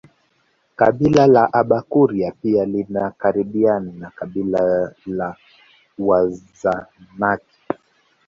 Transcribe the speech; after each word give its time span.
Kabila 0.75 1.27
la 1.27 1.45
Abakuria 1.53 2.31
pia 2.31 2.65
linakaribiana 2.65 3.91
na 3.91 4.09
kabila 4.09 4.91
la 5.07 5.35
Wazanaki 5.99 7.59